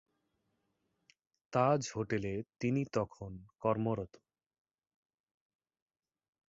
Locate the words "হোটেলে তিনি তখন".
1.95-3.31